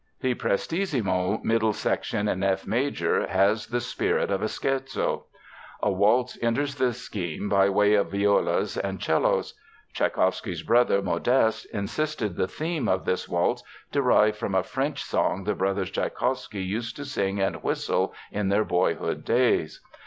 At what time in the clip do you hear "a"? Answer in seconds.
4.41-4.47, 5.83-5.91, 14.55-14.63